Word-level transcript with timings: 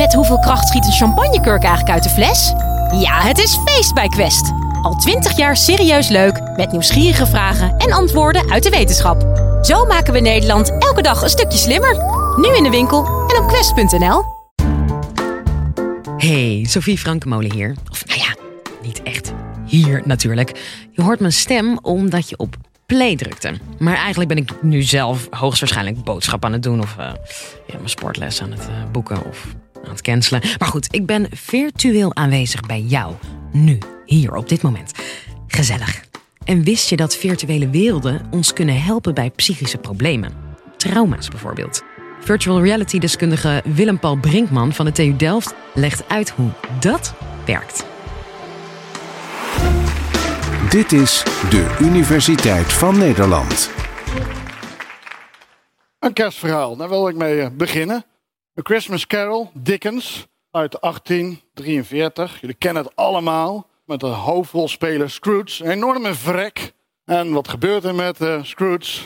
Met 0.00 0.14
hoeveel 0.14 0.38
kracht 0.38 0.68
schiet 0.68 0.86
een 0.86 0.92
champagnekurk 0.92 1.62
eigenlijk 1.62 1.90
uit 1.90 2.02
de 2.02 2.08
fles? 2.08 2.52
Ja, 3.00 3.20
het 3.22 3.38
is 3.38 3.58
feest 3.64 3.94
bij 3.94 4.08
Quest. 4.08 4.52
Al 4.82 4.94
twintig 4.94 5.36
jaar 5.36 5.56
serieus 5.56 6.08
leuk, 6.08 6.40
met 6.56 6.72
nieuwsgierige 6.72 7.26
vragen 7.26 7.76
en 7.76 7.92
antwoorden 7.92 8.50
uit 8.50 8.62
de 8.62 8.70
wetenschap. 8.70 9.22
Zo 9.62 9.84
maken 9.86 10.12
we 10.12 10.20
Nederland 10.20 10.70
elke 10.78 11.02
dag 11.02 11.22
een 11.22 11.28
stukje 11.28 11.58
slimmer. 11.58 11.96
Nu 12.36 12.56
in 12.56 12.62
de 12.62 12.70
winkel 12.70 13.04
en 13.06 13.42
op 13.42 13.48
quest.nl. 13.48 14.24
Hey, 16.16 16.64
Sophie 16.68 16.98
Frankemolen 16.98 17.52
hier. 17.52 17.74
Of 17.90 18.06
nou 18.06 18.20
ja, 18.20 18.34
niet 18.82 19.02
echt 19.02 19.32
hier 19.66 20.02
natuurlijk. 20.04 20.60
Je 20.90 21.02
hoort 21.02 21.20
mijn 21.20 21.32
stem 21.32 21.78
omdat 21.82 22.28
je 22.28 22.38
op 22.38 22.56
play 22.86 23.16
drukte. 23.16 23.52
Maar 23.78 23.96
eigenlijk 23.96 24.28
ben 24.28 24.38
ik 24.38 24.62
nu 24.62 24.82
zelf 24.82 25.26
hoogstwaarschijnlijk 25.30 26.04
boodschap 26.04 26.44
aan 26.44 26.52
het 26.52 26.62
doen... 26.62 26.80
of 26.80 26.96
eh, 26.98 27.12
ja, 27.66 27.74
mijn 27.74 27.88
sportles 27.88 28.42
aan 28.42 28.50
het 28.50 28.68
eh, 28.68 28.90
boeken 28.92 29.24
of 29.24 29.46
aan 29.84 29.90
het 29.90 30.02
cancelen. 30.02 30.42
Maar 30.58 30.68
goed, 30.68 30.94
ik 30.94 31.06
ben 31.06 31.26
virtueel 31.30 32.14
aanwezig 32.14 32.60
bij 32.60 32.80
jou. 32.80 33.14
Nu, 33.52 33.78
hier, 34.04 34.34
op 34.34 34.48
dit 34.48 34.62
moment. 34.62 34.92
Gezellig. 35.46 36.04
En 36.44 36.62
wist 36.62 36.88
je 36.88 36.96
dat 36.96 37.16
virtuele 37.16 37.68
werelden 37.70 38.20
ons 38.30 38.52
kunnen 38.52 38.82
helpen 38.82 39.14
bij 39.14 39.30
psychische 39.30 39.78
problemen? 39.78 40.32
Trauma's 40.76 41.28
bijvoorbeeld. 41.28 41.82
Virtual 42.20 42.62
reality 42.62 42.98
deskundige 42.98 43.62
Willem-Paul 43.64 44.16
Brinkman 44.16 44.72
van 44.72 44.84
de 44.84 44.92
TU 44.92 45.16
Delft 45.16 45.54
legt 45.74 46.08
uit 46.08 46.30
hoe 46.30 46.50
dat 46.80 47.14
werkt. 47.46 47.86
Dit 50.70 50.92
is 50.92 51.22
de 51.50 51.76
Universiteit 51.80 52.72
van 52.72 52.98
Nederland. 52.98 53.70
Een 55.98 56.12
kerstverhaal, 56.12 56.76
daar 56.76 56.88
wil 56.88 57.08
ik 57.08 57.16
mee 57.16 57.40
eh, 57.40 57.48
beginnen. 57.52 58.04
A 58.58 58.62
Christmas 58.62 59.06
Carol, 59.06 59.50
Dickens, 59.54 60.26
uit 60.50 60.80
1843. 60.80 62.40
Jullie 62.40 62.56
kennen 62.56 62.84
het 62.84 62.96
allemaal. 62.96 63.68
Met 63.84 64.00
de 64.00 64.06
hoofdrolspeler 64.06 65.10
Scrooge. 65.10 65.64
Een 65.64 65.70
enorme 65.70 66.14
vrek. 66.14 66.72
En 67.04 67.32
wat 67.32 67.48
gebeurt 67.48 67.84
er 67.84 67.94
met 67.94 68.20
uh, 68.20 68.44
Scrooge? 68.44 69.00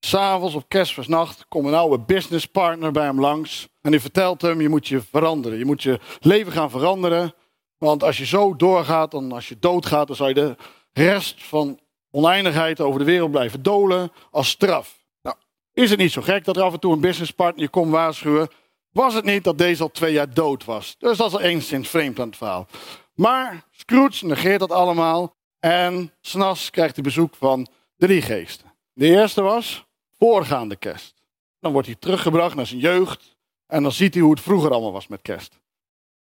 S'avonds 0.00 0.54
op 0.54 0.68
kerstmisnacht 0.68 1.44
komt 1.48 1.66
een 1.66 1.74
oude 1.74 1.98
businesspartner 1.98 2.92
bij 2.92 3.04
hem 3.04 3.20
langs. 3.20 3.68
En 3.82 3.90
die 3.90 4.00
vertelt 4.00 4.42
hem, 4.42 4.60
je 4.60 4.68
moet 4.68 4.88
je 4.88 5.00
veranderen. 5.00 5.58
Je 5.58 5.64
moet 5.64 5.82
je 5.82 6.00
leven 6.20 6.52
gaan 6.52 6.70
veranderen. 6.70 7.34
Want 7.78 8.02
als 8.02 8.18
je 8.18 8.26
zo 8.26 8.56
doorgaat, 8.56 9.10
dan 9.10 9.32
als 9.32 9.48
je 9.48 9.58
doodgaat, 9.58 10.06
dan 10.06 10.16
zou 10.16 10.28
je 10.28 10.34
de 10.34 10.56
rest 10.92 11.44
van 11.44 11.80
oneindigheid 12.10 12.80
over 12.80 12.98
de 12.98 13.04
wereld 13.04 13.30
blijven 13.30 13.62
dolen 13.62 14.12
als 14.30 14.48
straf. 14.48 15.06
Nou, 15.22 15.36
is 15.72 15.90
het 15.90 15.98
niet 15.98 16.12
zo 16.12 16.22
gek 16.22 16.44
dat 16.44 16.56
er 16.56 16.62
af 16.62 16.72
en 16.72 16.80
toe 16.80 16.92
een 16.92 17.00
businesspartner 17.00 17.62
je 17.62 17.70
komt 17.70 17.90
waarschuwen? 17.90 18.48
Was 18.96 19.14
het 19.14 19.24
niet 19.24 19.44
dat 19.44 19.58
deze 19.58 19.82
al 19.82 19.90
twee 19.90 20.12
jaar 20.12 20.34
dood 20.34 20.64
was? 20.64 20.96
Dus 20.98 21.16
dat 21.16 21.26
is 21.26 21.32
al 21.32 21.40
enigszins 21.40 21.88
vreemd 21.88 22.20
aan 22.20 22.26
het 22.26 22.36
verhaal. 22.36 22.66
Maar 23.14 23.64
Scrooge 23.70 24.26
negeert 24.26 24.60
dat 24.60 24.72
allemaal 24.72 25.36
en 25.60 26.12
s'nachts 26.20 26.70
krijgt 26.70 26.94
hij 26.94 27.04
bezoek 27.04 27.34
van 27.36 27.66
drie 27.96 28.22
geesten. 28.22 28.72
De 28.92 29.06
eerste 29.06 29.42
was 29.42 29.86
voorgaande 30.18 30.76
kerst. 30.76 31.14
Dan 31.60 31.72
wordt 31.72 31.86
hij 31.86 31.96
teruggebracht 31.96 32.54
naar 32.54 32.66
zijn 32.66 32.80
jeugd 32.80 33.36
en 33.66 33.82
dan 33.82 33.92
ziet 33.92 34.14
hij 34.14 34.22
hoe 34.22 34.32
het 34.32 34.40
vroeger 34.40 34.70
allemaal 34.70 34.92
was 34.92 35.06
met 35.06 35.22
kerst. 35.22 35.60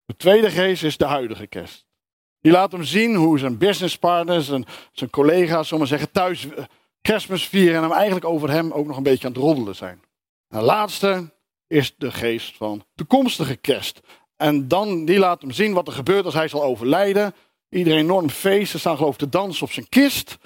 De 0.04 0.16
tweede 0.16 0.50
geest 0.50 0.82
is 0.82 0.96
de 0.96 1.06
huidige 1.06 1.46
kerst. 1.46 1.86
Die 2.40 2.52
laat 2.52 2.72
hem 2.72 2.84
zien 2.84 3.14
hoe 3.14 3.38
zijn 3.38 3.58
businesspartners 3.58 4.48
en 4.48 4.64
zijn 4.92 5.10
collega's, 5.10 5.68
zullen 5.68 5.86
zeggen, 5.86 6.10
thuis 6.10 6.48
eh, 6.48 6.64
kerstmis 7.00 7.48
vieren 7.48 7.76
en 7.76 7.82
hem 7.82 7.92
eigenlijk 7.92 8.26
over 8.26 8.50
hem 8.50 8.72
ook 8.72 8.86
nog 8.86 8.96
een 8.96 9.02
beetje 9.02 9.26
aan 9.26 9.32
het 9.32 9.42
roddelen 9.42 9.76
zijn. 9.76 10.02
En 10.48 10.58
de 10.58 10.64
laatste 10.64 11.32
is 11.66 11.94
de 11.96 12.10
geest 12.10 12.56
van 12.56 12.84
toekomstige 12.94 13.56
kerst. 13.56 14.00
En 14.36 14.68
dan, 14.68 15.04
die 15.04 15.18
laat 15.18 15.40
hem 15.40 15.50
zien 15.50 15.72
wat 15.72 15.86
er 15.86 15.92
gebeurt 15.92 16.24
als 16.24 16.34
hij 16.34 16.48
zal 16.48 16.62
overlijden. 16.62 17.34
Iedereen 17.68 17.98
enorm 17.98 18.30
feest. 18.30 18.70
Ze 18.70 18.78
staan 18.78 18.96
geloof 18.96 19.12
ik 19.12 19.18
te 19.18 19.28
dansen 19.28 19.66
op 19.66 19.72
zijn 19.72 19.88
kist. 19.88 20.38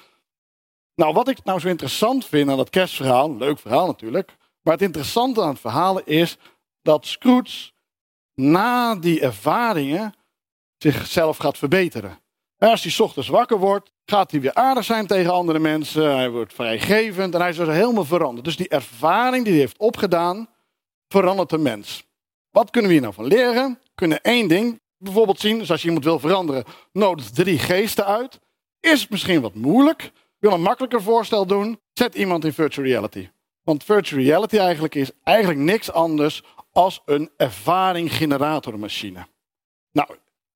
Nou, 0.95 1.13
wat 1.13 1.29
ik 1.29 1.45
nou 1.45 1.61
zo 1.61 1.69
interessant 1.69 2.27
vind 2.27 2.51
aan 2.51 2.57
dat 2.57 2.71
kerstverhaal, 2.71 3.37
leuk 3.37 3.59
verhaal 3.59 3.87
natuurlijk. 3.87 4.37
Maar 4.63 4.73
het 4.73 4.83
interessante 4.83 5.43
aan 5.43 5.49
het 5.49 5.61
verhaal 5.61 6.01
is 6.01 6.37
dat 6.83 7.07
Scrooge 7.07 7.71
na 8.35 8.95
die 8.95 9.21
ervaringen 9.21 10.15
zichzelf 10.79 11.37
gaat 11.37 11.59
verbeteren. 11.59 12.19
En 12.59 12.69
als 12.69 12.83
hij 12.83 13.05
ochtends 13.07 13.29
wakker 13.29 13.59
wordt, 13.59 13.93
gaat 14.05 14.31
hij 14.31 14.41
weer 14.41 14.55
aardig 14.55 14.85
zijn 14.85 15.07
tegen 15.07 15.33
andere 15.33 15.59
mensen. 15.59 16.17
Hij 16.17 16.31
wordt 16.31 16.55
vrijgevend 16.55 17.35
en 17.35 17.41
hij 17.41 17.51
is 17.51 17.57
dus 17.57 17.69
helemaal 17.69 18.05
veranderd. 18.05 18.45
Dus 18.45 18.57
die 18.57 18.69
ervaring 18.69 19.45
die 19.45 19.53
hij 19.53 19.63
heeft 19.63 19.79
opgedaan, 19.79 20.49
verandert 21.09 21.51
de 21.51 21.59
mens. 21.59 22.07
Wat 22.51 22.71
kunnen 22.71 22.91
we 22.91 22.97
hier 22.97 23.05
nou 23.07 23.15
van 23.15 23.27
leren? 23.27 23.79
We 23.83 23.91
kunnen 23.95 24.23
één 24.23 24.49
ding 24.49 24.81
bijvoorbeeld 24.97 25.41
zien. 25.41 25.59
Dus 25.59 25.71
als 25.71 25.81
je 25.81 25.87
iemand 25.87 26.05
wil 26.05 26.19
veranderen, 26.19 26.65
nodig 26.93 27.31
drie 27.31 27.59
geesten 27.59 28.07
uit. 28.07 28.41
Is 28.81 29.09
misschien 29.09 29.41
wat 29.41 29.55
moeilijk? 29.55 30.03
Ik 30.03 30.13
wil 30.39 30.53
een 30.53 30.63
makkelijker 30.63 31.03
voorstel 31.03 31.47
doen. 31.47 31.81
Zet 31.93 32.15
iemand 32.15 32.45
in 32.45 32.53
virtual 32.53 32.87
reality. 32.87 33.29
Want 33.63 33.85
virtual 33.85 34.23
reality 34.23 34.57
eigenlijk 34.57 34.95
is 34.95 35.11
eigenlijk 35.25 35.59
niks 35.59 35.93
anders 35.93 36.43
als 36.73 37.03
een 37.05 37.31
ervaringgeneratormachine. 37.37 39.27
Nou, 39.93 40.09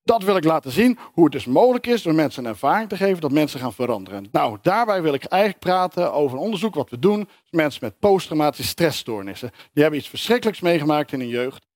dat 0.04 0.22
wil 0.22 0.36
ik 0.36 0.44
laten 0.44 0.70
zien, 0.70 0.98
hoe 1.12 1.24
het 1.24 1.32
dus 1.32 1.44
mogelijk 1.44 1.86
is 1.86 2.02
door 2.02 2.14
mensen 2.14 2.44
een 2.44 2.50
ervaring 2.50 2.88
te 2.88 2.96
geven, 2.96 3.20
dat 3.20 3.32
mensen 3.32 3.60
gaan 3.60 3.72
veranderen. 3.72 4.28
Nou, 4.32 4.58
daarbij 4.62 5.02
wil 5.02 5.14
ik 5.14 5.24
eigenlijk 5.24 5.62
praten 5.62 6.12
over 6.12 6.38
een 6.38 6.44
onderzoek 6.44 6.74
wat 6.74 6.90
we 6.90 6.98
doen. 6.98 7.28
Mensen 7.50 7.80
met 7.84 7.98
posttraumatische 7.98 8.70
stressstoornissen. 8.70 9.50
Die 9.72 9.82
hebben 9.82 10.00
iets 10.00 10.08
verschrikkelijks 10.08 10.60
meegemaakt 10.60 11.12
in 11.12 11.18
hun 11.18 11.28
jeugd. 11.28 11.66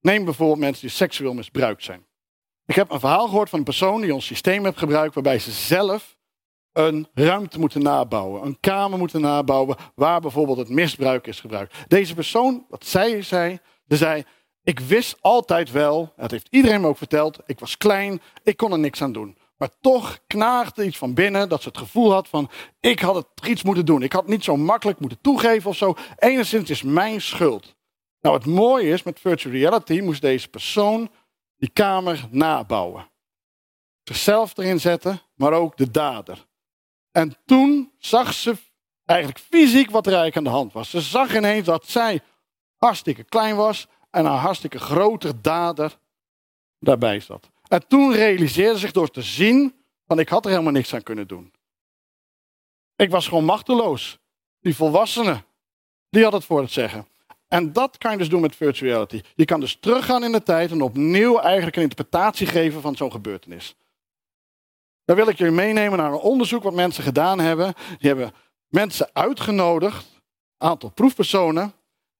Neem 0.00 0.24
bijvoorbeeld 0.24 0.58
mensen 0.58 0.80
die 0.80 0.90
seksueel 0.90 1.34
misbruikt 1.34 1.84
zijn. 1.84 2.04
Ik 2.66 2.74
heb 2.74 2.90
een 2.90 3.00
verhaal 3.00 3.28
gehoord 3.28 3.48
van 3.48 3.58
een 3.58 3.64
persoon 3.64 4.00
die 4.00 4.14
ons 4.14 4.26
systeem 4.26 4.64
heeft 4.64 4.78
gebruikt, 4.78 5.14
waarbij 5.14 5.38
ze 5.38 5.50
zelf 5.50 6.16
een 6.72 7.08
ruimte 7.14 7.58
moeten 7.58 7.82
nabouwen, 7.82 8.46
een 8.46 8.60
kamer 8.60 8.98
moeten 8.98 9.20
nabouwen, 9.20 9.76
waar 9.94 10.20
bijvoorbeeld 10.20 10.58
het 10.58 10.68
misbruik 10.68 11.26
is 11.26 11.40
gebruikt. 11.40 11.74
Deze 11.88 12.14
persoon, 12.14 12.66
wat 12.68 12.86
zij 12.86 13.22
zei, 13.22 13.58
ze 13.88 13.96
zei, 13.96 14.24
ik 14.66 14.80
wist 14.80 15.16
altijd 15.20 15.70
wel, 15.70 16.12
dat 16.16 16.30
heeft 16.30 16.48
iedereen 16.50 16.80
me 16.80 16.86
ook 16.86 16.96
verteld, 16.96 17.38
ik 17.46 17.60
was 17.60 17.76
klein, 17.76 18.20
ik 18.42 18.56
kon 18.56 18.72
er 18.72 18.78
niks 18.78 19.02
aan 19.02 19.12
doen. 19.12 19.36
Maar 19.56 19.68
toch 19.80 20.18
knaagde 20.26 20.84
iets 20.84 20.98
van 20.98 21.14
binnen 21.14 21.48
dat 21.48 21.62
ze 21.62 21.68
het 21.68 21.78
gevoel 21.78 22.12
had 22.12 22.28
van, 22.28 22.50
ik 22.80 23.00
had 23.00 23.14
het 23.14 23.46
iets 23.46 23.62
moeten 23.62 23.86
doen. 23.86 24.02
Ik 24.02 24.12
had 24.12 24.26
niet 24.26 24.44
zo 24.44 24.56
makkelijk 24.56 25.00
moeten 25.00 25.20
toegeven 25.20 25.70
of 25.70 25.76
zo. 25.76 25.94
Enigszins 26.18 26.70
is 26.70 26.82
mijn 26.82 27.20
schuld. 27.20 27.74
Nou, 28.20 28.36
het 28.36 28.46
mooie 28.46 28.88
is, 28.88 29.02
met 29.02 29.20
virtual 29.20 29.54
reality 29.54 30.00
moest 30.00 30.20
deze 30.20 30.48
persoon 30.48 31.10
die 31.56 31.70
kamer 31.70 32.26
nabouwen. 32.30 33.10
Zichzelf 34.02 34.56
erin 34.56 34.80
zetten, 34.80 35.20
maar 35.34 35.52
ook 35.52 35.76
de 35.76 35.90
dader. 35.90 36.46
En 37.12 37.36
toen 37.44 37.92
zag 37.98 38.32
ze 38.32 38.56
eigenlijk 39.04 39.40
fysiek 39.40 39.90
wat 39.90 40.06
er 40.06 40.12
eigenlijk 40.12 40.36
aan 40.36 40.52
de 40.52 40.58
hand 40.58 40.72
was. 40.72 40.90
Ze 40.90 41.00
zag 41.00 41.36
ineens 41.36 41.66
dat 41.66 41.88
zij 41.88 42.20
hartstikke 42.76 43.24
klein 43.24 43.56
was 43.56 43.88
en 44.16 44.24
een 44.24 44.32
hartstikke 44.32 44.78
grote 44.78 45.40
dader 45.40 45.98
daarbij 46.78 47.20
zat. 47.20 47.50
En 47.68 47.86
toen 47.88 48.12
realiseerde 48.12 48.78
zich 48.78 48.92
door 48.92 49.10
te 49.10 49.22
zien 49.22 49.74
van 50.06 50.18
ik 50.18 50.28
had 50.28 50.44
er 50.44 50.50
helemaal 50.50 50.72
niks 50.72 50.94
aan 50.94 51.02
kunnen 51.02 51.28
doen. 51.28 51.52
Ik 52.96 53.10
was 53.10 53.28
gewoon 53.28 53.44
machteloos. 53.44 54.18
Die 54.60 54.76
volwassene, 54.76 55.42
die 56.10 56.22
had 56.22 56.32
het 56.32 56.44
voor 56.44 56.60
het 56.60 56.70
zeggen. 56.70 57.08
En 57.48 57.72
dat 57.72 57.98
kan 57.98 58.12
je 58.12 58.18
dus 58.18 58.28
doen 58.28 58.40
met 58.40 58.56
virtual 58.56 58.90
reality. 58.90 59.20
Je 59.34 59.44
kan 59.44 59.60
dus 59.60 59.76
teruggaan 59.80 60.24
in 60.24 60.32
de 60.32 60.42
tijd 60.42 60.70
en 60.70 60.82
opnieuw 60.82 61.38
eigenlijk 61.38 61.76
een 61.76 61.82
interpretatie 61.82 62.46
geven 62.46 62.80
van 62.80 62.96
zo'n 62.96 63.12
gebeurtenis. 63.12 63.76
Daar 65.04 65.16
wil 65.16 65.28
ik 65.28 65.38
jullie 65.38 65.54
meenemen 65.54 65.98
naar 65.98 66.12
een 66.12 66.18
onderzoek 66.18 66.62
wat 66.62 66.74
mensen 66.74 67.02
gedaan 67.02 67.38
hebben. 67.38 67.74
Die 67.98 68.08
hebben 68.08 68.32
mensen 68.68 69.10
uitgenodigd, 69.12 70.06
een 70.58 70.68
aantal 70.68 70.90
proefpersonen, 70.90 71.74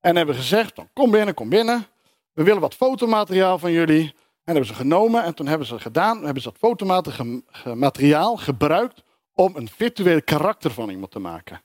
en 0.06 0.16
hebben 0.16 0.34
gezegd, 0.34 0.72
kom 0.92 1.10
binnen, 1.10 1.34
kom 1.34 1.48
binnen. 1.48 1.86
We 2.32 2.42
willen 2.42 2.60
wat 2.60 2.74
fotomateriaal 2.74 3.58
van 3.58 3.72
jullie. 3.72 4.02
En 4.44 4.54
hebben 4.54 4.66
ze 4.66 4.74
genomen 4.74 5.22
en 5.22 5.34
toen 5.34 5.46
hebben 5.46 5.66
ze 5.66 5.78
gedaan, 5.78 6.24
hebben 6.24 6.42
ze 6.42 6.48
dat 6.48 6.58
fotomateriaal 6.58 8.36
gebruikt 8.36 9.02
om 9.34 9.56
een 9.56 9.68
virtueel 9.68 10.22
karakter 10.22 10.70
van 10.70 10.90
iemand 10.90 11.10
te 11.10 11.18
maken. 11.18 11.62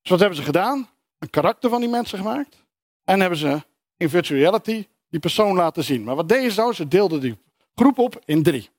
Dus 0.00 0.10
wat 0.10 0.18
hebben 0.18 0.38
ze 0.38 0.44
gedaan? 0.44 0.88
Een 1.18 1.30
karakter 1.30 1.70
van 1.70 1.80
die 1.80 1.88
mensen 1.88 2.18
gemaakt. 2.18 2.64
En 3.04 3.20
hebben 3.20 3.38
ze 3.38 3.62
in 3.96 4.08
virtual 4.08 4.40
reality 4.40 4.86
die 5.08 5.20
persoon 5.20 5.54
laten 5.54 5.84
zien. 5.84 6.04
Maar 6.04 6.16
wat 6.16 6.28
deden 6.28 6.52
ze 6.52 6.60
nou? 6.60 6.74
Ze 6.74 6.88
deelden 6.88 7.20
die 7.20 7.38
groep 7.74 7.98
op 7.98 8.22
in 8.24 8.42
drie. 8.42 8.70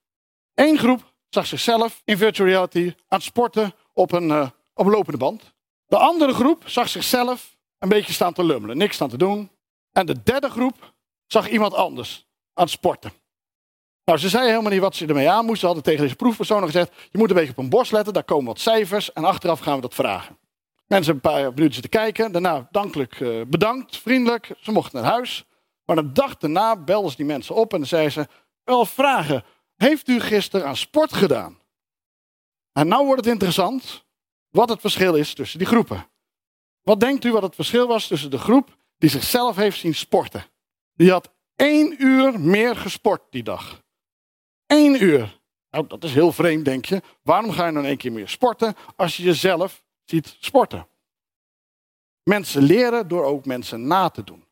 Eén 0.54 0.78
groep 0.78 1.14
zag 1.30 1.46
zichzelf 1.46 2.02
in 2.06 2.18
virtual 2.18 2.50
reality 2.50 2.86
aan 2.88 3.18
het 3.18 3.24
sporten 3.24 3.74
op 3.94 4.12
een, 4.12 4.28
uh, 4.28 4.50
op 4.74 4.86
een 4.86 4.92
lopende 4.92 5.20
band. 5.20 5.54
De 5.86 5.98
andere 5.98 6.34
groep 6.34 6.64
zag 6.66 6.90
zichzelf 6.90 7.55
een 7.80 7.90
beetje 7.90 8.14
staan 8.14 8.34
te 8.34 8.44
lummelen, 8.44 8.78
niks 8.78 9.02
aan 9.02 9.10
te 9.10 9.18
doen. 9.18 9.50
En 9.92 10.06
de 10.06 10.24
derde 10.24 10.50
groep 10.50 10.94
zag 11.26 11.50
iemand 11.50 11.74
anders 11.74 12.28
aan 12.54 12.64
het 12.64 12.74
sporten. 12.74 13.12
Nou, 14.06 14.20
ze 14.20 14.30
zeiden 14.30 14.52
helemaal 14.52 14.72
niet 14.72 14.82
wat 14.82 14.96
ze 14.96 15.06
ermee 15.06 15.30
aan 15.30 15.46
moesten. 15.46 15.60
Ze 15.60 15.66
hadden 15.66 15.84
tegen 15.84 16.02
deze 16.02 16.16
proefpersonen 16.16 16.66
gezegd: 16.66 16.92
je 17.12 17.18
moet 17.18 17.30
een 17.30 17.36
beetje 17.36 17.52
op 17.52 17.58
een 17.58 17.70
borst 17.70 17.92
letten, 17.92 18.14
daar 18.14 18.24
komen 18.24 18.46
wat 18.46 18.60
cijfers 18.60 19.14
en 19.14 19.24
achteraf 19.24 19.60
gaan 19.60 19.76
we 19.76 19.82
dat 19.82 19.94
vragen. 19.94 20.38
Mensen 20.88 21.14
een 21.14 21.20
paar 21.20 21.42
minuten 21.42 21.74
zitten 21.74 21.90
kijken, 21.90 22.32
daarna 22.32 22.68
dankelijk 22.72 23.20
uh, 23.20 23.42
bedankt, 23.48 23.98
vriendelijk. 23.98 24.52
Ze 24.60 24.72
mochten 24.72 25.02
naar 25.02 25.12
huis. 25.12 25.46
Maar 25.86 25.96
de 25.96 26.12
dag 26.12 26.38
daarna 26.38 26.76
belden 26.76 27.12
ze 27.12 27.18
die 27.18 27.26
mensen 27.26 27.56
op 27.56 27.74
en 27.74 27.88
zeiden 27.88 28.12
ze, 28.12 28.28
wel 28.64 28.86
vragen, 28.86 29.44
heeft 29.76 30.08
u 30.08 30.20
gisteren 30.20 30.68
aan 30.68 30.76
sport 30.76 31.14
gedaan? 31.14 31.60
En 32.72 32.88
nou 32.88 33.06
wordt 33.06 33.24
het 33.24 33.34
interessant 33.34 34.06
wat 34.50 34.70
het 34.70 34.82
verschil 34.82 35.16
is 35.16 35.34
tussen 35.34 35.60
die 35.60 35.68
groepen. 35.68 36.08
Wat 36.86 37.00
denkt 37.00 37.24
u 37.24 37.32
wat 37.32 37.42
het 37.42 37.56
verschil 37.56 37.88
was 37.88 38.08
tussen 38.08 38.32
de 38.32 38.38
groep 38.38 38.78
die 38.98 39.10
zichzelf 39.10 39.56
heeft 39.56 39.80
zien 39.80 39.96
sporten? 39.96 40.46
Die 40.94 41.12
had 41.12 41.32
één 41.56 42.04
uur 42.04 42.40
meer 42.40 42.76
gesport 42.76 43.22
die 43.30 43.44
dag. 43.44 43.82
Eén 44.68 45.04
uur. 45.04 45.40
Nou, 45.70 45.88
dat 45.88 46.04
is 46.04 46.14
heel 46.14 46.32
vreemd, 46.32 46.66
denk 46.66 46.86
je. 46.86 47.02
Waarom 47.22 47.52
ga 47.52 47.68
je 47.68 47.74
dan 47.74 47.86
één 47.86 47.98
keer 47.98 48.12
meer 48.12 48.30
sporten 48.30 48.76
als 48.96 49.18
je 49.18 49.24
jezelf 49.24 49.84
ziet 50.04 50.36
sporten? 50.40 50.88
Mensen 52.24 52.62
leren 52.62 53.08
door 53.08 53.24
ook 53.24 53.46
mensen 53.46 53.88
na 53.88 54.10
te 54.10 54.24
doen. 54.24 54.46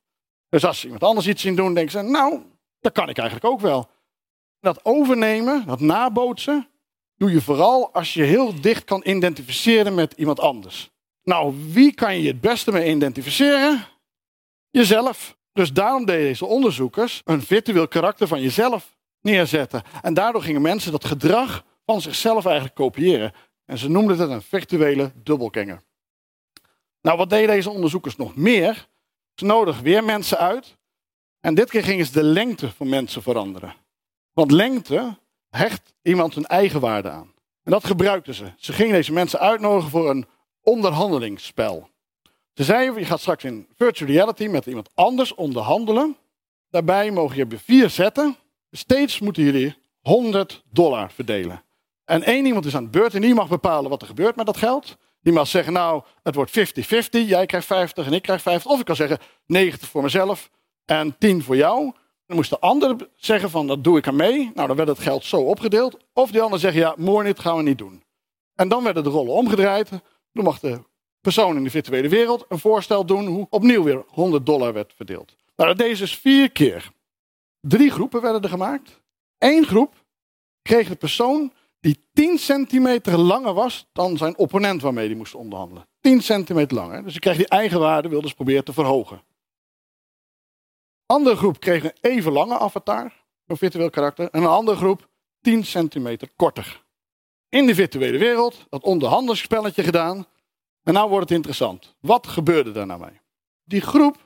Dus 0.50 0.66
als 0.66 0.80
ze 0.80 0.86
iemand 0.86 1.04
anders 1.04 1.28
iets 1.28 1.42
zien 1.42 1.56
doen, 1.56 1.74
denken 1.74 1.92
ze, 1.92 2.02
nou, 2.02 2.42
dat 2.80 2.92
kan 2.92 3.10
ik 3.10 3.18
eigenlijk 3.18 3.54
ook 3.54 3.60
wel. 3.60 3.90
Dat 4.60 4.86
overnemen, 4.86 5.66
dat 5.66 5.80
nabootsen, 5.80 6.68
doe 7.16 7.32
je 7.32 7.42
vooral 7.42 7.94
als 7.94 8.14
je 8.14 8.24
heel 8.24 8.62
dicht 8.62 8.84
kan 8.84 9.02
identificeren 9.06 9.96
met 9.96 10.14
iemand 10.14 10.40
anders. 10.40 10.93
Nou, 11.24 11.56
wie 11.72 11.94
kan 11.94 12.20
je 12.20 12.28
het 12.28 12.42
beste 12.42 12.72
mee 12.72 12.90
identificeren? 12.90 13.86
Jezelf. 14.70 15.38
Dus 15.54 15.74
daarom 15.74 16.06
deden 16.06 16.24
deze 16.24 16.46
onderzoekers 16.46 17.22
een 17.26 17.42
virtueel 17.42 17.88
karakter 17.88 18.28
van 18.28 18.42
jezelf 18.42 18.98
neerzetten. 19.22 19.84
En 20.02 20.14
daardoor 20.14 20.42
gingen 20.42 20.62
mensen 20.62 20.92
dat 20.92 21.06
gedrag 21.06 21.66
van 21.86 22.02
zichzelf 22.02 22.46
eigenlijk 22.46 22.76
kopiëren. 22.76 23.34
En 23.66 23.78
ze 23.78 23.90
noemden 23.90 24.20
het 24.20 24.30
een 24.30 24.42
virtuele 24.42 25.12
dubbelganger. 25.16 25.84
Nou, 27.02 27.18
wat 27.18 27.30
deden 27.30 27.48
deze 27.48 27.70
onderzoekers 27.70 28.16
nog 28.16 28.36
meer? 28.36 28.88
Ze 29.36 29.46
nodigen 29.46 29.84
weer 29.84 30.04
mensen 30.04 30.38
uit. 30.38 30.78
En 31.40 31.56
dit 31.56 31.70
keer 31.70 31.84
gingen 31.84 32.06
ze 32.06 32.12
de 32.12 32.24
lengte 32.24 32.72
van 32.72 32.90
mensen 32.90 33.22
veranderen. 33.22 33.76
Want 34.34 34.52
lengte 34.52 35.18
hecht 35.50 35.94
iemand 36.02 36.36
hun 36.36 36.46
eigen 36.46 36.80
waarde 36.80 37.10
aan. 37.10 37.34
En 37.64 37.72
dat 37.72 37.86
gebruikten 37.86 38.34
ze. 38.34 38.52
Ze 38.58 38.74
gingen 38.74 38.94
deze 38.94 39.14
mensen 39.14 39.40
uitnodigen 39.40 39.90
voor 39.90 40.10
een 40.10 40.28
onderhandelingsspel. 40.64 41.90
Ze 42.54 42.64
zeiden, 42.64 43.00
je 43.00 43.06
gaat 43.06 43.20
straks 43.20 43.44
in 43.44 43.68
virtual 43.78 44.10
reality 44.10 44.48
met 44.48 44.66
iemand 44.66 44.90
anders 44.94 45.36
onderhandelen. 45.36 46.18
Daarbij 46.70 47.12
mogen 47.12 47.36
je 47.38 47.58
vier 47.58 47.90
zetten. 47.90 48.36
Steeds 48.72 49.20
moeten 49.20 49.44
jullie 49.44 49.76
100 50.02 50.64
dollar 50.72 51.12
verdelen. 51.12 51.64
En 52.06 52.24
één 52.24 52.46
iemand 52.46 52.66
is 52.66 52.76
aan 52.76 52.84
de 52.84 52.90
beurt 52.90 53.14
en 53.14 53.22
die 53.22 53.34
mag 53.34 53.48
bepalen 53.48 53.90
wat 53.90 54.02
er 54.02 54.08
gebeurt 54.08 54.36
met 54.36 54.46
dat 54.46 54.58
geld. 54.58 54.98
Die 55.22 55.34
mag 55.34 55.48
zeggen, 55.48 55.74
nou, 55.74 56.04
het 56.24 56.36
wordt 56.36 56.52
50-50. 56.52 57.10
Jij 57.10 57.46
krijgt 57.46 57.68
50 57.68 58.06
en 58.06 58.14
ik 58.14 58.22
krijg 58.22 58.42
50. 58.42 58.72
Of 58.72 58.80
ik 58.80 58.86
kan 58.86 58.96
zeggen, 58.96 59.18
90 59.46 59.90
voor 59.90 60.04
mezelf 60.04 60.50
en 60.86 61.18
10 61.18 61.44
voor 61.44 61.56
jou. 61.56 61.92
Dan 62.26 62.36
moest 62.36 62.50
de 62.50 62.60
ander 62.60 63.10
zeggen 63.16 63.50
van, 63.50 63.68
dat 63.68 63.84
doe 63.84 63.98
ik 63.98 64.08
aan 64.08 64.16
mee. 64.16 64.52
Nou, 64.54 64.68
dan 64.68 64.76
werd 64.76 64.90
het 64.90 65.00
geld 65.00 65.26
zo 65.26 65.38
opgedeeld. 65.42 65.98
Of 66.14 66.32
die 66.32 66.42
ander 66.42 66.60
zegt, 66.60 66.76
ja, 66.76 66.96
mooi 66.98 67.28
niet, 67.28 67.40
gaan 67.40 67.58
we 67.58 67.64
niet 67.64 67.78
doen. 67.78 68.04
En 68.56 68.68
dan 68.68 68.84
werden 68.84 69.04
de 69.04 69.10
rollen 69.10 69.34
omgedraaid. 69.34 69.90
Dan 70.34 70.44
mag 70.44 70.60
de 70.60 70.84
persoon 71.22 71.58
in 71.58 71.64
de 71.64 71.70
virtuele 71.70 72.10
wereld 72.10 72.46
een 72.50 72.60
voorstel 72.60 73.06
doen 73.06 73.26
hoe 73.26 73.48
opnieuw 73.50 73.84
weer 73.84 74.04
100 74.08 74.46
dollar 74.46 74.74
werd 74.74 74.94
verdeeld. 74.94 75.36
Nou, 75.56 75.70
dat 75.70 75.78
deed 75.78 75.98
dus 75.98 76.18
vier 76.18 76.52
keer. 76.52 76.92
Drie 77.60 77.92
groepen 77.92 78.22
werden 78.22 78.42
er 78.42 78.50
gemaakt. 78.50 79.02
Eén 79.38 79.66
groep 79.66 80.06
kreeg 80.62 80.88
de 80.88 80.96
persoon 80.96 81.54
die 81.80 82.08
10 82.14 82.38
centimeter 82.38 83.18
langer 83.18 83.54
was 83.54 83.90
dan 83.94 84.18
zijn 84.18 84.38
opponent 84.38 84.82
waarmee 84.82 85.08
hij 85.08 85.16
moest 85.16 85.36
onderhandelen. 85.36 85.88
10 86.00 86.22
centimeter 86.22 86.78
langer. 86.78 87.04
Dus 87.04 87.12
hij 87.12 87.20
kreeg 87.20 87.38
die 87.38 87.48
eigenwaarde, 87.48 88.10
wilde 88.10 88.28
ze 88.28 88.36
proberen 88.36 88.64
te 88.64 88.74
verhogen. 88.74 89.24
Andere 91.06 91.36
groep 91.36 91.60
kreeg 91.60 91.84
een 91.84 91.94
even 92.02 92.32
lange 92.32 92.60
avatar, 92.60 93.14
een 93.46 93.58
virtueel 93.58 93.90
karakter. 93.90 94.30
En 94.30 94.42
een 94.42 94.50
andere 94.50 94.78
groep 94.78 95.10
10 95.42 95.66
centimeter 95.66 96.30
korter. 96.36 96.83
In 97.54 97.66
de 97.66 97.76
virtuele 97.76 98.18
wereld, 98.18 98.66
dat 98.70 98.84
onderhandelingsspelletje 98.84 99.84
gedaan. 99.84 100.26
En 100.84 100.94
nou 100.94 101.10
wordt 101.10 101.30
het 101.30 101.38
interessant. 101.38 101.96
Wat 102.00 102.28
gebeurde 102.28 102.72
daar 102.72 102.86
nou 102.86 103.00
mee? 103.00 103.20
Die 103.64 103.82
groep 103.82 104.18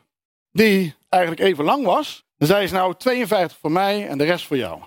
die 0.51 0.95
eigenlijk 1.09 1.41
even 1.41 1.63
lang 1.63 1.85
was, 1.85 2.25
zei 2.37 2.67
ze 2.67 2.73
nou 2.73 2.95
52 2.95 3.57
voor 3.57 3.71
mij 3.71 4.07
en 4.07 4.17
de 4.17 4.23
rest 4.23 4.45
voor 4.45 4.57
jou. 4.57 4.83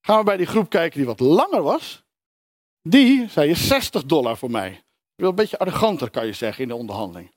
Gaan 0.00 0.18
we 0.18 0.24
bij 0.24 0.36
die 0.36 0.46
groep 0.46 0.70
kijken 0.70 0.98
die 0.98 1.06
wat 1.06 1.20
langer 1.20 1.62
was. 1.62 2.04
Die 2.82 3.28
zei 3.28 3.48
je 3.48 3.54
60 3.54 4.04
dollar 4.04 4.36
voor 4.36 4.50
mij. 4.50 4.82
Een 5.16 5.34
beetje 5.34 5.58
arroganter 5.58 6.10
kan 6.10 6.26
je 6.26 6.32
zeggen 6.32 6.62
in 6.62 6.68
de 6.68 6.76
onderhandeling. 6.76 7.34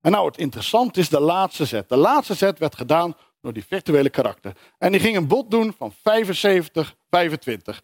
En 0.00 0.10
nou, 0.10 0.26
het 0.26 0.38
interessant 0.38 0.96
is 0.96 1.08
de 1.08 1.20
laatste 1.20 1.64
zet. 1.64 1.88
De 1.88 1.96
laatste 1.96 2.34
zet 2.34 2.58
werd 2.58 2.74
gedaan 2.74 3.16
door 3.40 3.52
die 3.52 3.64
virtuele 3.64 4.10
karakter. 4.10 4.56
En 4.78 4.92
die 4.92 5.00
ging 5.00 5.16
een 5.16 5.28
bod 5.28 5.50
doen 5.50 5.74
van 5.78 5.92
75, 6.02 6.96
25. 7.10 7.82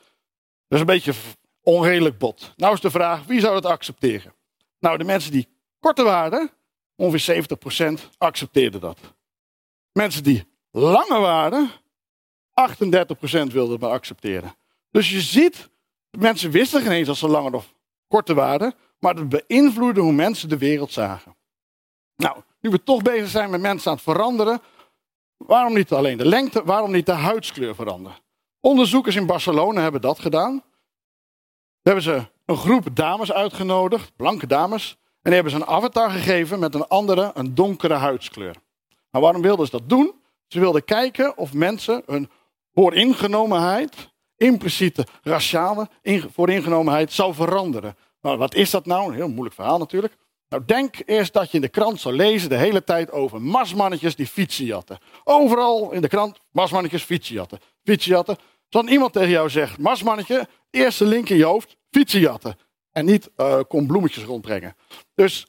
Dus 0.68 0.80
een 0.80 0.86
beetje 0.86 1.14
onredelijk 1.68 2.18
bod. 2.18 2.52
Nou 2.56 2.74
is 2.74 2.80
de 2.80 2.90
vraag, 2.90 3.24
wie 3.24 3.40
zou 3.40 3.60
dat 3.60 3.72
accepteren? 3.72 4.34
Nou, 4.78 4.98
de 4.98 5.04
mensen 5.04 5.32
die 5.32 5.48
korter 5.80 6.04
waren, 6.04 6.50
ongeveer 6.96 7.44
70% 7.96 8.08
accepteerden 8.18 8.80
dat. 8.80 8.98
Mensen 9.92 10.22
die 10.22 10.46
langer 10.70 11.20
waren, 11.20 11.70
38% 11.70 11.72
wilden 13.30 13.70
het 13.70 13.80
maar 13.80 13.90
accepteren. 13.90 14.54
Dus 14.90 15.10
je 15.10 15.20
ziet, 15.20 15.70
mensen 16.18 16.50
wisten 16.50 16.82
geen 16.82 16.92
eens 16.92 17.06
dat 17.06 17.16
ze 17.16 17.28
langer 17.28 17.54
of 17.54 17.74
korter 18.06 18.34
waren, 18.34 18.74
maar 18.98 19.14
dat 19.14 19.28
beïnvloedde 19.28 20.00
hoe 20.00 20.12
mensen 20.12 20.48
de 20.48 20.58
wereld 20.58 20.92
zagen. 20.92 21.36
Nou, 22.16 22.42
nu 22.60 22.70
we 22.70 22.82
toch 22.82 23.02
bezig 23.02 23.28
zijn 23.28 23.50
met 23.50 23.60
mensen 23.60 23.90
aan 23.90 23.96
het 23.96 24.04
veranderen, 24.04 24.60
waarom 25.36 25.74
niet 25.74 25.92
alleen 25.92 26.18
de 26.18 26.26
lengte, 26.26 26.64
waarom 26.64 26.92
niet 26.92 27.06
de 27.06 27.12
huidskleur 27.12 27.74
veranderen? 27.74 28.18
Onderzoekers 28.60 29.16
in 29.16 29.26
Barcelona 29.26 29.80
hebben 29.80 30.00
dat 30.00 30.18
gedaan. 30.18 30.62
Hebben 31.82 32.02
ze 32.02 32.26
een 32.44 32.56
groep 32.56 32.96
dames 32.96 33.32
uitgenodigd, 33.32 34.16
blanke 34.16 34.46
dames, 34.46 34.96
en 35.00 35.18
die 35.22 35.34
hebben 35.34 35.52
ze 35.52 35.58
een 35.58 35.66
avatar 35.66 36.10
gegeven 36.10 36.58
met 36.58 36.74
een 36.74 36.86
andere, 36.86 37.30
een 37.34 37.54
donkere 37.54 37.94
huidskleur. 37.94 38.54
Nou, 39.10 39.24
waarom 39.24 39.42
wilden 39.42 39.66
ze 39.66 39.72
dat 39.72 39.88
doen? 39.88 40.14
Ze 40.46 40.60
wilden 40.60 40.84
kijken 40.84 41.36
of 41.36 41.52
mensen 41.52 42.02
hun 42.06 42.30
vooringenomenheid, 42.74 44.10
impliciete 44.36 45.06
raciale 45.22 45.88
vooringenomenheid, 46.32 47.12
zou 47.12 47.34
veranderen. 47.34 47.96
Nou, 48.20 48.38
wat 48.38 48.54
is 48.54 48.70
dat 48.70 48.86
nou? 48.86 49.08
Een 49.08 49.14
heel 49.14 49.28
moeilijk 49.28 49.54
verhaal 49.54 49.78
natuurlijk. 49.78 50.16
Nou, 50.48 50.64
denk 50.66 51.02
eerst 51.04 51.32
dat 51.32 51.50
je 51.50 51.56
in 51.56 51.62
de 51.62 51.68
krant 51.68 52.00
zou 52.00 52.14
lezen 52.14 52.48
de 52.48 52.56
hele 52.56 52.84
tijd 52.84 53.10
over 53.10 53.42
marsmannetjes 53.42 54.16
die 54.16 54.26
fietsen 54.26 54.64
jatten. 54.64 54.98
Overal 55.24 55.92
in 55.92 56.00
de 56.00 56.08
krant 56.08 56.38
jatten. 57.34 57.58
Fietsen 57.84 58.10
jatten. 58.12 58.36
Zoals 58.68 58.88
iemand 58.88 59.12
tegen 59.12 59.30
jou 59.30 59.50
zegt, 59.50 59.78
marsmannetje, 59.78 60.48
eerste 60.70 61.04
link 61.04 61.28
in 61.28 61.36
je 61.36 61.44
hoofd, 61.44 61.76
fietsen 61.90 62.20
jatten. 62.20 62.58
En 62.92 63.04
niet 63.04 63.30
uh, 63.36 63.60
kom 63.68 63.86
bloemetjes 63.86 64.24
rondbrengen. 64.24 64.76
Dus 65.14 65.46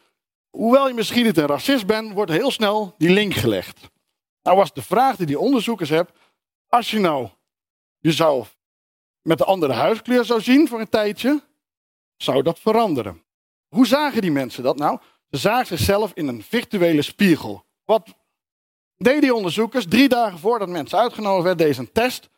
hoewel 0.49 0.87
je 0.87 0.93
misschien 0.93 1.25
niet 1.25 1.37
een 1.37 1.45
racist 1.45 1.85
bent, 1.85 2.13
wordt 2.13 2.31
heel 2.31 2.51
snel 2.51 2.95
die 2.97 3.09
link 3.09 3.33
gelegd. 3.33 3.79
Nou 4.43 4.57
was 4.57 4.73
de 4.73 4.81
vraag 4.81 5.15
die 5.15 5.25
die 5.25 5.39
onderzoekers 5.39 5.89
hebben, 5.89 6.13
als 6.67 6.91
je 6.91 6.99
nou 6.99 7.29
jezelf 7.99 8.57
met 9.21 9.39
een 9.39 9.45
andere 9.45 9.73
huiskleur 9.73 10.25
zou 10.25 10.41
zien 10.41 10.67
voor 10.67 10.79
een 10.79 10.89
tijdje, 10.89 11.43
zou 12.17 12.41
dat 12.41 12.59
veranderen. 12.59 13.23
Hoe 13.67 13.87
zagen 13.87 14.21
die 14.21 14.31
mensen 14.31 14.63
dat 14.63 14.77
nou? 14.77 14.99
Ze 15.29 15.37
zagen 15.37 15.77
zichzelf 15.77 16.11
in 16.13 16.27
een 16.27 16.43
virtuele 16.43 17.01
spiegel. 17.01 17.65
Wat 17.85 18.15
deden 18.97 19.21
die 19.21 19.33
onderzoekers? 19.33 19.85
Drie 19.87 20.09
dagen 20.09 20.39
voordat 20.39 20.69
mensen 20.69 20.99
uitgenodigd 20.99 21.43
werden, 21.43 21.67
deze 21.67 21.79
een 21.79 21.91
test. 21.91 22.29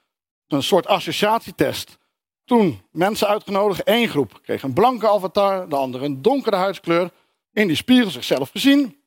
Een 0.52 0.64
soort 0.64 0.88
associatietest. 0.88 1.98
Toen 2.46 2.82
mensen 2.92 3.28
uitgenodigd, 3.28 3.84
één 3.84 4.08
groep 4.08 4.40
kreeg 4.42 4.64
een 4.64 4.74
blanke 4.74 5.10
avatar, 5.10 5.70
de 5.70 5.76
andere 5.76 6.06
een 6.06 6.22
donkere 6.22 6.56
huidskleur. 6.56 7.12
In 7.52 7.68
die 7.68 7.76
spiegel 7.76 8.10
zichzelf 8.10 8.50
gezien. 8.50 9.04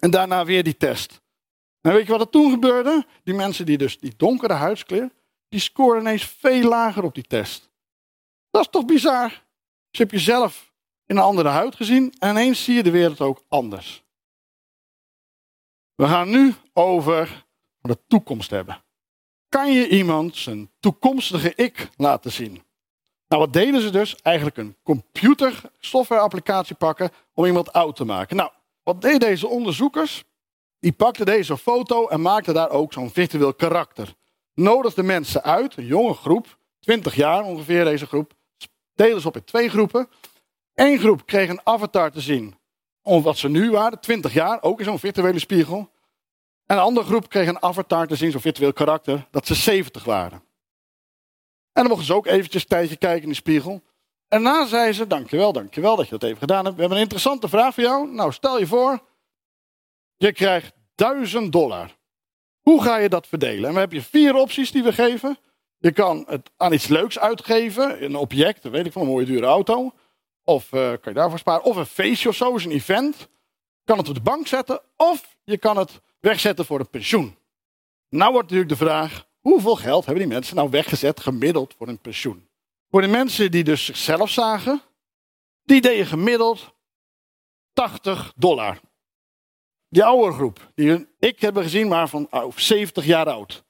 En 0.00 0.10
daarna 0.10 0.44
weer 0.44 0.62
die 0.62 0.76
test. 0.76 1.20
En 1.80 1.92
weet 1.92 2.06
je 2.06 2.12
wat 2.12 2.20
er 2.20 2.30
toen 2.30 2.50
gebeurde? 2.50 3.06
Die 3.24 3.34
mensen 3.34 3.66
die 3.66 3.78
dus 3.78 3.98
die 3.98 4.14
donkere 4.16 4.52
huidskleur, 4.52 5.10
die 5.48 5.60
scoren 5.60 6.00
ineens 6.00 6.24
veel 6.24 6.68
lager 6.68 7.04
op 7.04 7.14
die 7.14 7.26
test. 7.26 7.70
Dat 8.50 8.62
is 8.62 8.70
toch 8.70 8.84
bizar? 8.84 9.28
Dus 9.90 9.98
je 9.98 10.06
jezelf 10.06 10.72
in 11.06 11.16
een 11.16 11.22
andere 11.22 11.48
huid 11.48 11.74
gezien 11.74 12.14
en 12.18 12.30
ineens 12.30 12.64
zie 12.64 12.74
je 12.74 12.82
de 12.82 12.90
wereld 12.90 13.20
ook 13.20 13.44
anders. 13.48 14.04
We 15.94 16.06
gaan 16.06 16.30
nu 16.30 16.54
over 16.72 17.46
de 17.80 17.98
toekomst 18.06 18.50
hebben. 18.50 18.84
Kan 19.56 19.72
je 19.72 19.88
iemand 19.88 20.36
zijn 20.36 20.70
toekomstige 20.80 21.52
ik 21.54 21.88
laten 21.96 22.32
zien? 22.32 22.62
Nou, 23.28 23.42
wat 23.42 23.52
deden 23.52 23.80
ze 23.80 23.90
dus? 23.90 24.16
Eigenlijk 24.22 24.56
een 24.56 24.76
computer 24.82 25.60
softwareapplicatie 25.78 26.74
pakken 26.74 27.10
om 27.34 27.44
iemand 27.44 27.72
oud 27.72 27.96
te 27.96 28.04
maken. 28.04 28.36
Nou, 28.36 28.50
wat 28.82 29.02
deden 29.02 29.20
deze 29.20 29.48
onderzoekers? 29.48 30.24
Die 30.78 30.92
pakte 30.92 31.24
deze 31.24 31.58
foto 31.58 32.08
en 32.08 32.20
maakte 32.20 32.52
daar 32.52 32.70
ook 32.70 32.92
zo'n 32.92 33.10
virtueel 33.10 33.54
karakter. 33.54 34.14
Nodigde 34.54 35.02
mensen 35.02 35.42
uit, 35.42 35.76
een 35.76 35.86
jonge 35.86 36.14
groep, 36.14 36.58
20 36.80 37.14
jaar 37.14 37.44
ongeveer 37.44 37.84
deze 37.84 38.06
groep. 38.06 38.32
Deden 38.94 39.20
ze 39.20 39.28
op 39.28 39.36
in 39.36 39.44
twee 39.44 39.68
groepen. 39.68 40.08
Eén 40.74 40.98
groep 40.98 41.26
kreeg 41.26 41.48
een 41.48 41.60
avatar 41.64 42.10
te 42.10 42.20
zien 42.20 42.54
om 43.02 43.22
wat 43.22 43.38
ze 43.38 43.48
nu 43.48 43.70
waren, 43.70 44.00
20 44.00 44.32
jaar, 44.32 44.62
ook 44.62 44.78
in 44.78 44.84
zo'n 44.84 44.98
virtuele 44.98 45.38
spiegel. 45.38 45.90
En 46.66 46.76
een 46.76 46.82
andere 46.82 47.06
groep 47.06 47.28
kreeg 47.28 47.48
een 47.48 47.62
avatar 47.62 48.06
te 48.06 48.16
zien, 48.16 48.30
zo'n 48.30 48.40
virtueel 48.40 48.72
karakter, 48.72 49.26
dat 49.30 49.46
ze 49.46 49.54
70 49.54 50.04
waren. 50.04 50.44
En 51.72 51.82
dan 51.82 51.86
mochten 51.86 52.06
ze 52.06 52.14
ook 52.14 52.26
eventjes 52.26 52.62
een 52.62 52.68
tijdje 52.68 52.96
kijken 52.96 53.22
in 53.22 53.28
de 53.28 53.34
spiegel. 53.34 53.82
En 54.28 54.42
daarna 54.42 54.66
zei 54.66 54.92
ze, 54.92 55.06
dankjewel, 55.06 55.52
dankjewel 55.52 55.96
dat 55.96 56.04
je 56.04 56.10
dat 56.10 56.22
even 56.22 56.38
gedaan 56.38 56.64
hebt. 56.64 56.74
We 56.74 56.80
hebben 56.80 56.96
een 56.96 57.04
interessante 57.04 57.48
vraag 57.48 57.74
voor 57.74 57.82
jou. 57.82 58.10
Nou, 58.10 58.32
stel 58.32 58.58
je 58.58 58.66
voor, 58.66 59.02
je 60.16 60.32
krijgt 60.32 60.72
1000 60.94 61.52
dollar. 61.52 61.96
Hoe 62.60 62.82
ga 62.82 62.96
je 62.96 63.08
dat 63.08 63.26
verdelen? 63.26 63.68
En 63.68 63.72
we 63.72 63.78
hebben 63.78 64.02
vier 64.02 64.34
opties 64.34 64.70
die 64.70 64.82
we 64.82 64.92
geven. 64.92 65.38
Je 65.78 65.92
kan 65.92 66.24
het 66.28 66.50
aan 66.56 66.72
iets 66.72 66.86
leuks 66.86 67.18
uitgeven, 67.18 68.04
een 68.04 68.16
object, 68.16 68.64
weet 68.64 68.86
ik 68.86 68.92
van 68.92 69.02
een 69.02 69.08
mooie 69.08 69.24
dure 69.24 69.46
auto. 69.46 69.92
Of 70.44 70.72
uh, 70.72 70.80
kan 70.80 70.98
je 71.02 71.12
daarvoor 71.12 71.38
sparen. 71.38 71.64
Of 71.64 71.76
een 71.76 71.86
feestje 71.86 72.28
of 72.28 72.34
zo, 72.34 72.54
is 72.54 72.64
een 72.64 72.70
event. 72.70 73.28
Kan 73.86 73.98
het 73.98 74.08
op 74.08 74.14
de 74.14 74.20
bank 74.20 74.46
zetten. 74.46 74.80
Of 74.96 75.36
je 75.44 75.58
kan 75.58 75.76
het 75.76 76.00
wegzetten 76.20 76.64
voor 76.64 76.80
een 76.80 76.90
pensioen. 76.90 77.36
Nou 78.08 78.32
wordt 78.32 78.50
natuurlijk 78.50 78.78
de 78.78 78.84
vraag, 78.84 79.28
hoeveel 79.40 79.76
geld 79.76 80.04
hebben 80.04 80.22
die 80.24 80.32
mensen 80.32 80.56
nou 80.56 80.70
weggezet 80.70 81.20
gemiddeld 81.20 81.74
voor 81.78 81.88
een 81.88 81.98
pensioen? 81.98 82.48
Voor 82.90 83.00
de 83.00 83.06
mensen 83.06 83.50
die 83.50 83.64
dus 83.64 83.84
zichzelf 83.84 84.30
zagen, 84.30 84.82
die 85.62 85.80
deden 85.80 86.06
gemiddeld 86.06 86.74
80 87.72 88.32
dollar. 88.36 88.80
Die 89.88 90.04
oude 90.04 90.32
groep, 90.32 90.70
die 90.74 91.06
ik 91.18 91.40
heb 91.40 91.56
gezien, 91.56 91.88
maar 91.88 92.08
van 92.08 92.28
70 92.56 93.04
jaar 93.04 93.28
oud. 93.28 93.64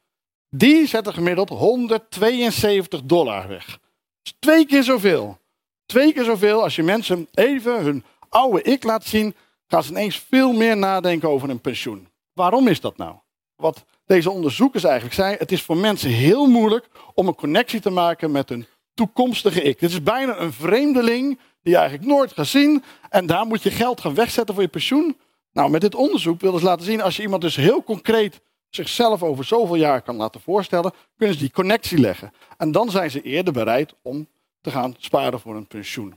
Die 0.48 0.86
zetten 0.86 1.12
gemiddeld 1.12 1.48
172 1.48 3.02
dollar 3.02 3.48
weg. 3.48 3.78
Dus 4.22 4.34
twee 4.38 4.66
keer 4.66 4.82
zoveel. 4.82 5.38
Twee 5.86 6.12
keer 6.12 6.24
zoveel 6.24 6.62
als 6.62 6.76
je 6.76 6.82
mensen 6.82 7.28
even 7.34 7.82
hun 7.82 8.04
oude 8.28 8.62
ik 8.62 8.82
laat 8.82 9.04
zien, 9.04 9.34
gaan 9.66 9.82
ze 9.82 9.90
ineens 9.90 10.18
veel 10.28 10.52
meer 10.52 10.76
nadenken 10.76 11.28
over 11.28 11.50
een 11.50 11.60
pensioen. 11.60 12.08
Waarom 12.32 12.68
is 12.68 12.80
dat 12.80 12.96
nou? 12.96 13.16
Wat 13.56 13.84
deze 14.06 14.30
onderzoekers 14.30 14.84
eigenlijk 14.84 15.14
zeiden, 15.14 15.38
het 15.38 15.52
is 15.52 15.62
voor 15.62 15.76
mensen 15.76 16.10
heel 16.10 16.46
moeilijk 16.46 16.88
om 17.14 17.26
een 17.26 17.34
connectie 17.34 17.80
te 17.80 17.90
maken 17.90 18.30
met 18.30 18.50
een 18.50 18.66
toekomstige 18.94 19.62
ik. 19.62 19.78
Dit 19.78 19.90
is 19.90 20.02
bijna 20.02 20.38
een 20.38 20.52
vreemdeling 20.52 21.38
die 21.62 21.72
je 21.72 21.78
eigenlijk 21.78 22.08
nooit 22.08 22.32
gaat 22.32 22.46
zien 22.46 22.82
en 23.10 23.26
daar 23.26 23.46
moet 23.46 23.62
je 23.62 23.70
geld 23.70 24.00
gaan 24.00 24.14
wegzetten 24.14 24.54
voor 24.54 24.62
je 24.62 24.70
pensioen. 24.70 25.16
Nou, 25.52 25.70
met 25.70 25.80
dit 25.80 25.94
onderzoek 25.94 26.40
wilden 26.40 26.60
ze 26.60 26.66
laten 26.66 26.84
zien, 26.84 27.02
als 27.02 27.16
je 27.16 27.22
iemand 27.22 27.42
dus 27.42 27.56
heel 27.56 27.82
concreet 27.82 28.40
zichzelf 28.70 29.22
over 29.22 29.44
zoveel 29.44 29.76
jaar 29.76 30.02
kan 30.02 30.16
laten 30.16 30.40
voorstellen, 30.40 30.92
kunnen 31.16 31.36
ze 31.36 31.42
die 31.42 31.52
connectie 31.52 31.98
leggen. 31.98 32.32
En 32.56 32.72
dan 32.72 32.90
zijn 32.90 33.10
ze 33.10 33.22
eerder 33.22 33.52
bereid 33.52 33.94
om 34.02 34.28
te 34.60 34.70
gaan 34.70 34.94
sparen 34.98 35.40
voor 35.40 35.56
een 35.56 35.66
pensioen. 35.66 36.14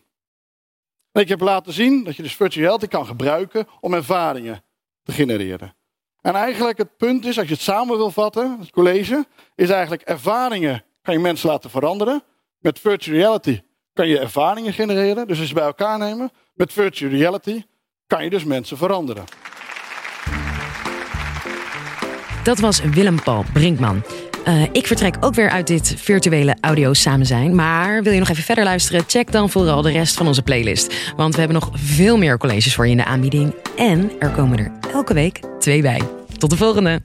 Ik 1.11 1.27
heb 1.27 1.39
laten 1.41 1.73
zien 1.73 2.03
dat 2.03 2.15
je 2.15 2.23
dus 2.23 2.35
virtual 2.35 2.65
reality 2.65 2.87
kan 2.87 3.05
gebruiken 3.05 3.67
om 3.79 3.93
ervaringen 3.93 4.63
te 5.03 5.11
genereren. 5.11 5.75
En 6.21 6.35
eigenlijk 6.35 6.77
het 6.77 6.97
punt 6.97 7.25
is, 7.25 7.37
als 7.37 7.47
je 7.47 7.53
het 7.53 7.61
samen 7.63 7.97
wil 7.97 8.11
vatten, 8.11 8.59
het 8.59 8.71
college, 8.71 9.25
is 9.55 9.69
eigenlijk 9.69 10.01
ervaringen 10.01 10.83
kan 11.01 11.13
je 11.13 11.19
mensen 11.19 11.49
laten 11.49 11.69
veranderen. 11.69 12.23
Met 12.59 12.79
virtual 12.79 13.17
reality 13.17 13.61
kan 13.93 14.07
je 14.07 14.19
ervaringen 14.19 14.73
genereren, 14.73 15.27
dus 15.27 15.39
als 15.39 15.47
je 15.47 15.53
bij 15.53 15.63
elkaar 15.63 15.97
nemen. 15.97 16.31
Met 16.53 16.73
virtual 16.73 17.11
reality 17.11 17.63
kan 18.07 18.23
je 18.23 18.29
dus 18.29 18.43
mensen 18.43 18.77
veranderen. 18.77 19.23
Dat 22.43 22.59
was 22.59 22.81
Willem-Paul 22.81 23.43
Brinkman. 23.53 24.03
Uh, 24.47 24.61
ik 24.71 24.87
vertrek 24.87 25.15
ook 25.19 25.33
weer 25.33 25.49
uit 25.49 25.67
dit 25.67 25.93
virtuele 25.97 26.55
audio 26.61 26.93
samen 26.93 27.25
zijn. 27.25 27.55
Maar 27.55 28.03
wil 28.03 28.13
je 28.13 28.19
nog 28.19 28.29
even 28.29 28.43
verder 28.43 28.63
luisteren? 28.63 29.03
Check 29.07 29.31
dan 29.31 29.49
vooral 29.49 29.81
de 29.81 29.91
rest 29.91 30.15
van 30.15 30.27
onze 30.27 30.41
playlist. 30.41 31.13
Want 31.15 31.33
we 31.33 31.39
hebben 31.39 31.59
nog 31.59 31.69
veel 31.73 32.17
meer 32.17 32.37
colleges 32.37 32.75
voor 32.75 32.85
je 32.85 32.91
in 32.91 32.97
de 32.97 33.05
aanbieding. 33.05 33.53
En 33.77 34.11
er 34.19 34.29
komen 34.29 34.57
er 34.57 34.71
elke 34.93 35.13
week 35.13 35.39
twee 35.59 35.81
bij. 35.81 36.01
Tot 36.37 36.49
de 36.49 36.57
volgende! 36.57 37.01